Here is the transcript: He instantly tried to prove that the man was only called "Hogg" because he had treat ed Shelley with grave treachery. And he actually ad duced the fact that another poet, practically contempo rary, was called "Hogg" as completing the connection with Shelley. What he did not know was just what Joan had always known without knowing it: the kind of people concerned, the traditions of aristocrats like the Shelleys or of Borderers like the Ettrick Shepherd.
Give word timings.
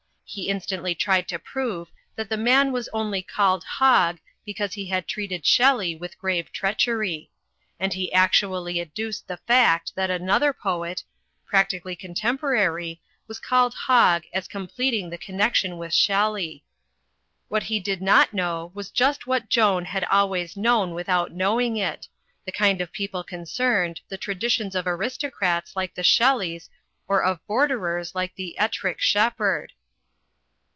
He 0.33 0.47
instantly 0.47 0.95
tried 0.95 1.27
to 1.27 1.39
prove 1.39 1.89
that 2.15 2.29
the 2.29 2.37
man 2.37 2.71
was 2.71 2.87
only 2.93 3.21
called 3.21 3.65
"Hogg" 3.65 4.19
because 4.45 4.71
he 4.71 4.85
had 4.85 5.05
treat 5.05 5.33
ed 5.33 5.45
Shelley 5.45 5.93
with 5.93 6.17
grave 6.17 6.53
treachery. 6.53 7.29
And 7.81 7.91
he 7.91 8.13
actually 8.13 8.79
ad 8.79 8.93
duced 8.93 9.27
the 9.27 9.35
fact 9.35 9.93
that 9.95 10.09
another 10.09 10.53
poet, 10.53 11.03
practically 11.45 11.97
contempo 11.97 12.53
rary, 12.53 13.01
was 13.27 13.41
called 13.41 13.73
"Hogg" 13.73 14.23
as 14.31 14.47
completing 14.47 15.09
the 15.09 15.17
connection 15.17 15.77
with 15.77 15.93
Shelley. 15.93 16.63
What 17.49 17.63
he 17.63 17.81
did 17.81 18.01
not 18.01 18.33
know 18.33 18.71
was 18.73 18.89
just 18.89 19.27
what 19.27 19.49
Joan 19.49 19.83
had 19.83 20.05
always 20.05 20.55
known 20.55 20.93
without 20.93 21.33
knowing 21.33 21.75
it: 21.75 22.07
the 22.45 22.53
kind 22.53 22.79
of 22.79 22.93
people 22.93 23.25
concerned, 23.25 23.99
the 24.07 24.17
traditions 24.17 24.75
of 24.75 24.87
aristocrats 24.87 25.75
like 25.75 25.93
the 25.93 26.03
Shelleys 26.03 26.69
or 27.05 27.21
of 27.21 27.45
Borderers 27.47 28.15
like 28.15 28.33
the 28.35 28.57
Ettrick 28.57 29.01
Shepherd. 29.01 29.73